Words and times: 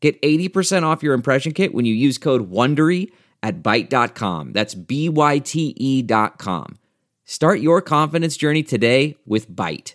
Get 0.00 0.20
80% 0.22 0.84
off 0.84 1.02
your 1.02 1.14
impression 1.14 1.52
kit 1.52 1.74
when 1.74 1.84
you 1.84 1.94
use 1.94 2.18
code 2.18 2.50
WONDERY 2.50 3.10
at 3.42 3.62
Byte.com. 3.62 4.52
That's 4.52 4.74
B-Y-T-E 4.74 6.02
dot 6.02 6.38
com. 6.38 6.78
Start 7.24 7.60
your 7.60 7.82
confidence 7.82 8.36
journey 8.36 8.62
today 8.62 9.16
with 9.26 9.50
Byte. 9.50 9.94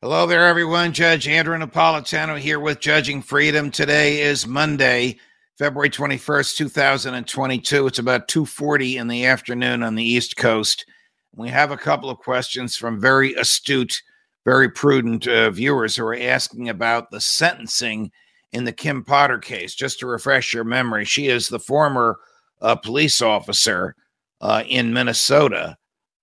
Hello 0.00 0.26
there, 0.26 0.46
everyone. 0.46 0.92
Judge 0.92 1.26
Andrew 1.28 1.58
Napolitano 1.58 2.38
here 2.38 2.60
with 2.60 2.80
Judging 2.80 3.20
Freedom. 3.20 3.70
Today 3.70 4.20
is 4.22 4.46
Monday, 4.46 5.18
February 5.58 5.90
21st, 5.90 6.56
2022. 6.56 7.88
It's 7.88 7.98
about 7.98 8.28
2.40 8.28 8.94
in 8.94 9.08
the 9.08 9.26
afternoon 9.26 9.82
on 9.82 9.96
the 9.96 10.04
East 10.04 10.36
Coast. 10.36 10.86
We 11.34 11.48
have 11.48 11.72
a 11.72 11.76
couple 11.76 12.08
of 12.08 12.18
questions 12.18 12.76
from 12.76 13.00
very 13.00 13.34
astute, 13.34 14.00
very 14.44 14.68
prudent 14.68 15.26
uh, 15.26 15.50
viewers 15.50 15.96
who 15.96 16.04
are 16.04 16.14
asking 16.14 16.68
about 16.68 17.10
the 17.10 17.20
sentencing 17.20 18.12
in 18.52 18.62
the 18.62 18.72
Kim 18.72 19.02
Potter 19.02 19.38
case. 19.38 19.74
Just 19.74 19.98
to 19.98 20.06
refresh 20.06 20.54
your 20.54 20.62
memory, 20.62 21.04
she 21.04 21.26
is 21.26 21.48
the 21.48 21.58
former 21.58 22.20
uh, 22.60 22.76
police 22.76 23.20
officer 23.20 23.96
uh, 24.40 24.62
in 24.68 24.92
Minnesota 24.92 25.76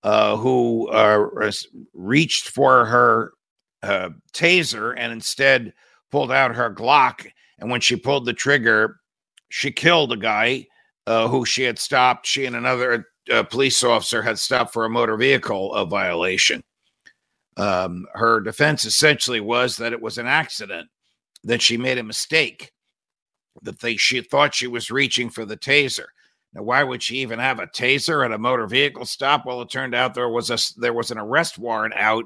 uh, 0.03 0.37
who 0.37 0.87
uh, 0.87 1.51
reached 1.93 2.47
for 2.47 2.85
her 2.85 3.33
uh, 3.83 4.11
taser 4.31 4.93
and 4.95 5.11
instead 5.11 5.73
pulled 6.09 6.31
out 6.31 6.55
her 6.55 6.73
Glock. 6.73 7.27
And 7.59 7.69
when 7.69 7.81
she 7.81 7.97
pulled 7.97 8.23
the 8.23 8.33
trigger, 8.33 9.01
she 9.49 9.71
killed 9.71 10.11
a 10.11 10.17
guy 10.17 10.67
uh, 11.07 11.27
who 11.27 11.45
she 11.45 11.63
had 11.63 11.79
stopped. 11.79 12.25
She 12.25 12.45
and 12.45 12.55
another 12.55 13.07
uh, 13.31 13.43
police 13.43 13.83
officer 13.83 14.21
had 14.21 14.39
stopped 14.39 14.73
for 14.73 14.85
a 14.85 14.89
motor 14.89 15.17
vehicle 15.17 15.73
uh, 15.73 15.85
violation. 15.85 16.63
Um, 17.57 18.05
her 18.13 18.41
defense 18.41 18.85
essentially 18.85 19.39
was 19.39 19.77
that 19.77 19.93
it 19.93 20.01
was 20.01 20.17
an 20.17 20.27
accident, 20.27 20.89
that 21.43 21.61
she 21.61 21.77
made 21.77 21.97
a 21.97 22.03
mistake, 22.03 22.71
that 23.61 23.79
they 23.79 23.95
she 23.95 24.21
thought 24.21 24.53
she 24.53 24.67
was 24.67 24.91
reaching 24.91 25.29
for 25.29 25.45
the 25.45 25.57
taser. 25.57 26.05
Now, 26.53 26.63
why 26.63 26.83
would 26.83 27.03
she 27.03 27.17
even 27.17 27.39
have 27.39 27.59
a 27.59 27.67
taser 27.67 28.25
at 28.25 28.31
a 28.31 28.37
motor 28.37 28.67
vehicle 28.67 29.05
stop? 29.05 29.45
Well, 29.45 29.61
it 29.61 29.69
turned 29.69 29.95
out 29.95 30.13
there 30.13 30.29
was 30.29 30.49
a 30.49 30.57
there 30.79 30.93
was 30.93 31.11
an 31.11 31.17
arrest 31.17 31.57
warrant 31.57 31.93
out 31.95 32.25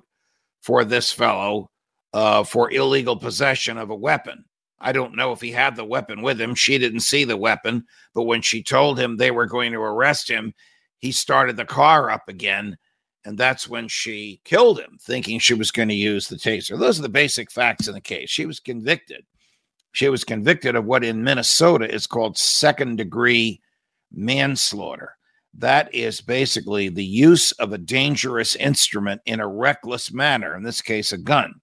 for 0.61 0.83
this 0.83 1.11
fellow 1.11 1.69
uh, 2.13 2.43
for 2.43 2.71
illegal 2.71 3.15
possession 3.15 3.77
of 3.77 3.89
a 3.89 3.95
weapon. 3.95 4.45
I 4.81 4.91
don't 4.91 5.15
know 5.15 5.31
if 5.31 5.41
he 5.41 5.51
had 5.51 5.75
the 5.75 5.85
weapon 5.85 6.21
with 6.21 6.39
him. 6.39 6.55
She 6.55 6.77
didn't 6.77 7.01
see 7.01 7.23
the 7.25 7.37
weapon, 7.37 7.85
but 8.13 8.23
when 8.23 8.41
she 8.41 8.63
told 8.63 8.99
him 8.99 9.17
they 9.17 9.31
were 9.31 9.45
going 9.45 9.71
to 9.73 9.79
arrest 9.79 10.29
him, 10.29 10.53
he 10.99 11.11
started 11.11 11.57
the 11.57 11.65
car 11.65 12.09
up 12.09 12.27
again. 12.27 12.77
And 13.25 13.37
that's 13.37 13.67
when 13.67 13.89
she 13.89 14.39
killed 14.45 14.79
him, 14.79 14.97
thinking 15.01 15.39
she 15.39 15.53
was 15.53 15.71
going 15.71 15.89
to 15.89 15.95
use 15.95 16.27
the 16.27 16.37
taser. 16.37 16.79
Those 16.79 16.99
are 16.99 17.03
the 17.03 17.09
basic 17.09 17.51
facts 17.51 17.87
in 17.87 17.93
the 17.93 18.01
case. 18.01 18.29
She 18.29 18.45
was 18.45 18.61
convicted. 18.61 19.25
She 19.91 20.07
was 20.07 20.23
convicted 20.23 20.75
of 20.75 20.85
what 20.85 21.03
in 21.03 21.23
Minnesota 21.23 21.93
is 21.93 22.07
called 22.07 22.37
second 22.37 22.97
degree 22.97 23.59
manslaughter. 24.11 25.17
That 25.55 25.93
is 25.93 26.21
basically 26.21 26.89
the 26.89 27.03
use 27.03 27.51
of 27.53 27.73
a 27.73 27.77
dangerous 27.77 28.55
instrument 28.55 29.21
in 29.25 29.39
a 29.39 29.47
reckless 29.47 30.13
manner, 30.13 30.55
in 30.55 30.63
this 30.63 30.81
case, 30.81 31.11
a 31.11 31.17
gun. 31.17 31.55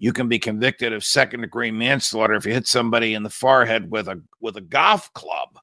You 0.00 0.14
can 0.14 0.28
be 0.28 0.38
convicted 0.38 0.94
of 0.94 1.04
second 1.04 1.42
degree 1.42 1.70
manslaughter 1.70 2.32
if 2.34 2.46
you 2.46 2.54
hit 2.54 2.66
somebody 2.66 3.12
in 3.12 3.22
the 3.22 3.28
forehead 3.28 3.90
with 3.90 4.08
a 4.08 4.20
with 4.40 4.56
a 4.56 4.62
golf 4.62 5.12
club 5.12 5.58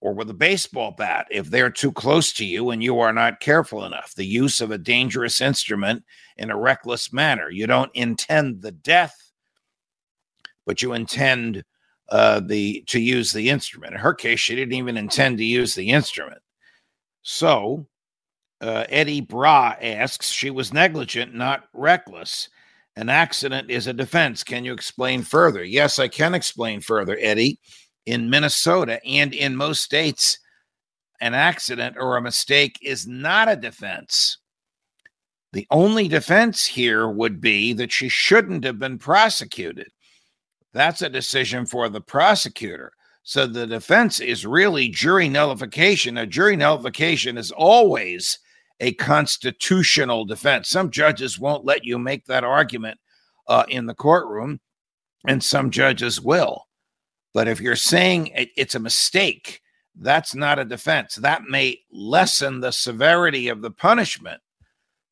or 0.00 0.14
with 0.14 0.30
a 0.30 0.34
baseball 0.34 0.92
bat 0.96 1.26
if 1.30 1.50
they're 1.50 1.70
too 1.70 1.92
close 1.92 2.32
to 2.32 2.44
you 2.46 2.70
and 2.70 2.82
you 2.82 2.98
are 3.00 3.12
not 3.12 3.38
careful 3.40 3.84
enough. 3.84 4.14
The 4.14 4.24
use 4.24 4.62
of 4.62 4.70
a 4.70 4.78
dangerous 4.78 5.42
instrument 5.42 6.04
in 6.38 6.50
a 6.50 6.56
reckless 6.56 7.12
manner. 7.12 7.50
You 7.50 7.66
don't 7.66 7.90
intend 7.94 8.62
the 8.62 8.72
death, 8.72 9.30
but 10.64 10.80
you 10.80 10.94
intend 10.94 11.62
uh, 12.08 12.40
the 12.40 12.82
to 12.88 12.98
use 12.98 13.30
the 13.30 13.50
instrument. 13.50 13.92
In 13.92 14.00
her 14.00 14.14
case, 14.14 14.40
she 14.40 14.56
didn't 14.56 14.72
even 14.72 14.96
intend 14.96 15.36
to 15.36 15.44
use 15.44 15.74
the 15.74 15.90
instrument. 15.90 16.40
So 17.20 17.86
uh, 18.62 18.86
Eddie 18.88 19.20
Bra 19.20 19.74
asks, 19.82 20.30
she 20.30 20.48
was 20.48 20.72
negligent, 20.72 21.34
not 21.34 21.64
reckless. 21.74 22.48
An 22.96 23.08
accident 23.08 23.70
is 23.70 23.86
a 23.86 23.92
defense. 23.92 24.42
Can 24.42 24.64
you 24.64 24.72
explain 24.72 25.22
further? 25.22 25.64
Yes, 25.64 25.98
I 25.98 26.08
can 26.08 26.34
explain 26.34 26.80
further, 26.80 27.16
Eddie. 27.20 27.60
In 28.06 28.30
Minnesota 28.30 29.00
and 29.04 29.32
in 29.32 29.56
most 29.56 29.82
states, 29.82 30.38
an 31.20 31.34
accident 31.34 31.96
or 31.98 32.16
a 32.16 32.22
mistake 32.22 32.78
is 32.82 33.06
not 33.06 33.48
a 33.48 33.56
defense. 33.56 34.38
The 35.52 35.66
only 35.70 36.08
defense 36.08 36.66
here 36.66 37.08
would 37.08 37.40
be 37.40 37.72
that 37.74 37.92
she 37.92 38.08
shouldn't 38.08 38.64
have 38.64 38.78
been 38.78 38.98
prosecuted. 38.98 39.88
That's 40.72 41.02
a 41.02 41.08
decision 41.08 41.66
for 41.66 41.88
the 41.88 42.00
prosecutor. 42.00 42.92
So 43.22 43.46
the 43.46 43.66
defense 43.66 44.20
is 44.20 44.46
really 44.46 44.88
jury 44.88 45.28
nullification. 45.28 46.16
A 46.16 46.26
jury 46.26 46.56
nullification 46.56 47.36
is 47.36 47.50
always 47.50 48.38
a 48.80 48.94
constitutional 48.94 50.24
defense. 50.24 50.68
Some 50.68 50.90
judges 50.90 51.38
won't 51.38 51.64
let 51.64 51.84
you 51.84 51.98
make 51.98 52.26
that 52.26 52.44
argument 52.44 52.98
uh, 53.46 53.64
in 53.68 53.86
the 53.86 53.94
courtroom, 53.94 54.60
and 55.26 55.42
some 55.42 55.70
judges 55.70 56.20
will. 56.20 56.66
But 57.32 57.46
if 57.46 57.60
you're 57.60 57.76
saying 57.76 58.30
it's 58.34 58.74
a 58.74 58.80
mistake, 58.80 59.60
that's 59.94 60.34
not 60.34 60.58
a 60.58 60.64
defense. 60.64 61.16
That 61.16 61.42
may 61.44 61.80
lessen 61.92 62.60
the 62.60 62.72
severity 62.72 63.48
of 63.48 63.62
the 63.62 63.70
punishment, 63.70 64.40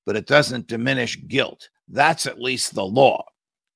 but 0.06 0.16
it 0.16 0.26
doesn't 0.26 0.66
diminish 0.66 1.18
guilt. 1.28 1.68
That's 1.88 2.26
at 2.26 2.40
least 2.40 2.74
the 2.74 2.84
law. 2.84 3.24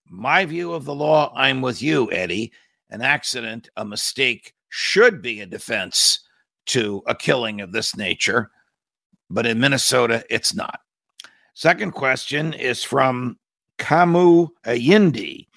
My 0.08 0.44
view 0.44 0.72
of 0.72 0.84
the 0.84 0.94
law, 0.94 1.32
I'm 1.36 1.60
with 1.60 1.82
you, 1.82 2.10
Eddie 2.10 2.52
an 2.92 3.00
accident, 3.00 3.70
a 3.76 3.84
mistake 3.84 4.54
should 4.68 5.22
be 5.22 5.40
a 5.40 5.46
defense 5.46 6.20
to 6.66 7.02
a 7.06 7.14
killing 7.14 7.60
of 7.60 7.72
this 7.72 7.96
nature. 7.96 8.50
But 9.32 9.46
in 9.46 9.58
Minnesota, 9.58 10.24
it's 10.28 10.54
not. 10.54 10.80
Second 11.54 11.92
question 11.92 12.52
is 12.52 12.84
from 12.84 13.38
Kamu 13.78 14.50
Ayindi, 14.66 15.48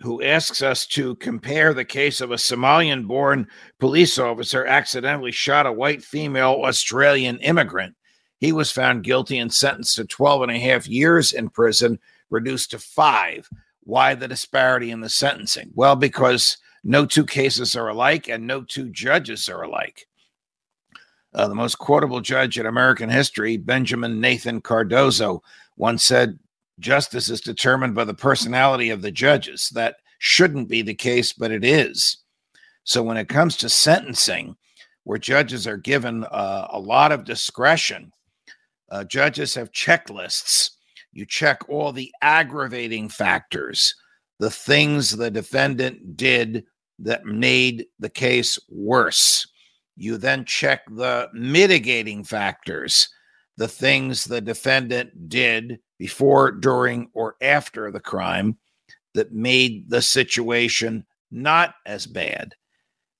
who 0.00 0.22
asks 0.22 0.60
us 0.60 0.86
to 0.88 1.16
compare 1.16 1.72
the 1.72 1.86
case 1.86 2.20
of 2.20 2.32
a 2.32 2.36
Somalian 2.36 3.06
born 3.06 3.46
police 3.80 4.18
officer 4.18 4.66
accidentally 4.66 5.32
shot 5.32 5.66
a 5.66 5.72
white 5.72 6.04
female 6.04 6.60
Australian 6.64 7.38
immigrant. 7.38 7.96
He 8.40 8.52
was 8.52 8.70
found 8.70 9.04
guilty 9.04 9.38
and 9.38 9.52
sentenced 9.52 9.96
to 9.96 10.04
12 10.04 10.42
and 10.42 10.52
a 10.52 10.58
half 10.58 10.86
years 10.86 11.32
in 11.32 11.48
prison, 11.48 11.98
reduced 12.28 12.72
to 12.72 12.78
five. 12.78 13.48
Why 13.84 14.14
the 14.14 14.28
disparity 14.28 14.90
in 14.90 15.00
the 15.00 15.08
sentencing? 15.08 15.70
Well, 15.74 15.96
because 15.96 16.58
no 16.82 17.06
two 17.06 17.24
cases 17.24 17.74
are 17.74 17.88
alike, 17.88 18.28
and 18.28 18.46
no 18.46 18.62
two 18.62 18.90
judges 18.90 19.48
are 19.48 19.62
alike. 19.62 20.06
Uh, 21.34 21.48
the 21.48 21.54
most 21.54 21.78
quotable 21.78 22.20
judge 22.20 22.58
in 22.58 22.66
American 22.66 23.10
history, 23.10 23.56
Benjamin 23.56 24.20
Nathan 24.20 24.60
Cardozo, 24.60 25.42
once 25.76 26.04
said, 26.04 26.38
Justice 26.80 27.28
is 27.28 27.40
determined 27.40 27.94
by 27.94 28.04
the 28.04 28.14
personality 28.14 28.90
of 28.90 29.02
the 29.02 29.10
judges. 29.10 29.70
That 29.74 29.96
shouldn't 30.18 30.68
be 30.68 30.82
the 30.82 30.94
case, 30.94 31.32
but 31.32 31.50
it 31.50 31.64
is. 31.64 32.18
So 32.84 33.02
when 33.02 33.16
it 33.16 33.28
comes 33.28 33.56
to 33.58 33.68
sentencing, 33.68 34.56
where 35.04 35.18
judges 35.18 35.66
are 35.66 35.76
given 35.76 36.24
uh, 36.24 36.68
a 36.70 36.78
lot 36.78 37.12
of 37.12 37.24
discretion, 37.24 38.12
uh, 38.90 39.04
judges 39.04 39.54
have 39.54 39.72
checklists. 39.72 40.70
You 41.12 41.26
check 41.26 41.68
all 41.68 41.92
the 41.92 42.12
aggravating 42.22 43.08
factors, 43.08 43.94
the 44.38 44.50
things 44.50 45.10
the 45.10 45.30
defendant 45.30 46.16
did 46.16 46.64
that 47.00 47.24
made 47.24 47.86
the 47.98 48.08
case 48.08 48.58
worse. 48.68 49.46
You 49.96 50.16
then 50.16 50.44
check 50.44 50.82
the 50.90 51.28
mitigating 51.32 52.24
factors, 52.24 53.08
the 53.56 53.68
things 53.68 54.24
the 54.24 54.40
defendant 54.40 55.28
did 55.28 55.78
before, 55.98 56.50
during, 56.50 57.08
or 57.14 57.36
after 57.40 57.90
the 57.90 58.00
crime 58.00 58.58
that 59.14 59.32
made 59.32 59.88
the 59.88 60.02
situation 60.02 61.06
not 61.30 61.74
as 61.86 62.06
bad. 62.06 62.54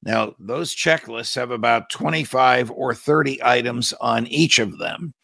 Now, 0.03 0.35
those 0.38 0.75
checklists 0.75 1.35
have 1.37 1.50
about 1.50 1.88
25 1.91 2.71
or 2.71 2.94
30 2.94 3.43
items 3.43 3.93
on 4.00 4.27
each 4.27 4.59
of 4.59 4.79
them. 4.79 5.15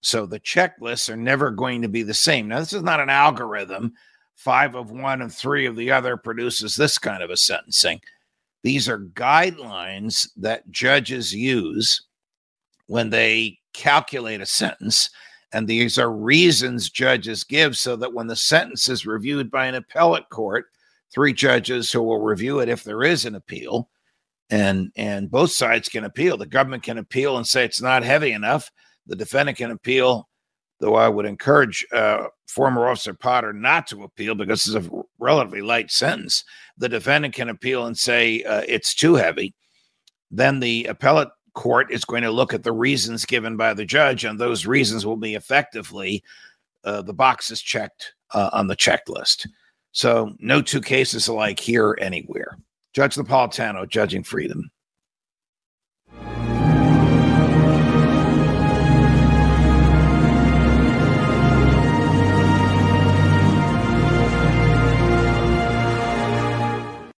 So 0.00 0.26
the 0.26 0.40
checklists 0.40 1.10
are 1.10 1.16
never 1.16 1.50
going 1.50 1.82
to 1.82 1.88
be 1.88 2.02
the 2.02 2.14
same. 2.14 2.48
Now, 2.48 2.60
this 2.60 2.72
is 2.72 2.82
not 2.82 3.00
an 3.00 3.10
algorithm. 3.10 3.92
Five 4.34 4.74
of 4.74 4.90
one 4.90 5.22
and 5.22 5.32
three 5.32 5.66
of 5.66 5.76
the 5.76 5.92
other 5.92 6.16
produces 6.16 6.74
this 6.74 6.98
kind 6.98 7.22
of 7.22 7.30
a 7.30 7.36
sentencing. 7.36 8.00
These 8.62 8.88
are 8.88 8.98
guidelines 8.98 10.28
that 10.36 10.70
judges 10.70 11.34
use 11.34 12.06
when 12.86 13.10
they 13.10 13.58
calculate 13.72 14.40
a 14.40 14.46
sentence. 14.46 15.10
And 15.52 15.68
these 15.68 15.98
are 15.98 16.10
reasons 16.10 16.90
judges 16.90 17.44
give 17.44 17.76
so 17.76 17.96
that 17.96 18.14
when 18.14 18.26
the 18.26 18.36
sentence 18.36 18.88
is 18.88 19.06
reviewed 19.06 19.50
by 19.50 19.66
an 19.66 19.74
appellate 19.74 20.28
court, 20.30 20.66
three 21.12 21.32
judges 21.32 21.92
who 21.92 22.02
will 22.02 22.20
review 22.20 22.60
it 22.60 22.68
if 22.68 22.84
there 22.84 23.02
is 23.02 23.24
an 23.24 23.34
appeal, 23.34 23.88
and 24.50 24.90
and 24.96 25.30
both 25.30 25.50
sides 25.50 25.88
can 25.88 26.04
appeal. 26.04 26.36
The 26.36 26.46
government 26.46 26.82
can 26.82 26.98
appeal 26.98 27.36
and 27.36 27.46
say 27.46 27.64
it's 27.64 27.82
not 27.82 28.02
heavy 28.02 28.32
enough. 28.32 28.70
The 29.06 29.16
defendant 29.16 29.58
can 29.58 29.70
appeal, 29.70 30.28
though 30.80 30.94
I 30.94 31.08
would 31.08 31.26
encourage 31.26 31.84
uh, 31.92 32.26
former 32.46 32.88
Officer 32.88 33.14
Potter 33.14 33.52
not 33.52 33.86
to 33.88 34.04
appeal 34.04 34.34
because 34.34 34.66
it's 34.66 34.86
a 34.86 35.02
relatively 35.22 35.62
light 35.62 35.90
sentence. 35.90 36.44
The 36.76 36.88
defendant 36.88 37.34
can 37.34 37.48
appeal 37.48 37.86
and 37.86 37.96
say 37.96 38.42
uh, 38.42 38.62
it's 38.66 38.94
too 38.94 39.14
heavy. 39.14 39.54
Then 40.30 40.60
the 40.60 40.86
appellate 40.86 41.28
court 41.54 41.92
is 41.92 42.04
going 42.04 42.22
to 42.22 42.30
look 42.30 42.52
at 42.52 42.62
the 42.62 42.72
reasons 42.72 43.24
given 43.24 43.56
by 43.56 43.74
the 43.74 43.84
judge, 43.84 44.24
and 44.24 44.38
those 44.38 44.66
reasons 44.66 45.06
will 45.06 45.16
be 45.16 45.34
effectively 45.34 46.22
uh, 46.84 47.02
the 47.02 47.14
boxes 47.14 47.62
checked 47.62 48.14
uh, 48.32 48.50
on 48.52 48.66
the 48.66 48.76
checklist. 48.76 49.46
So, 49.92 50.34
no 50.38 50.62
two 50.62 50.80
cases 50.80 51.28
alike 51.28 51.60
here 51.60 51.96
anywhere. 52.00 52.56
Judge 52.94 53.16
Napolitano, 53.16 53.88
Judging 53.88 54.22
Freedom. 54.22 54.70